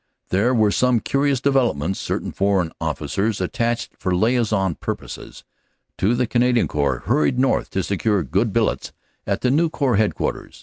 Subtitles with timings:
[0.29, 1.99] There were some curious developments.
[1.99, 5.43] Certain foreign officers, attached for liason purposes
[5.99, 8.93] to the Canadian Corps, hurried north to secure good billets
[9.27, 10.59] at the new Corps Headquarters.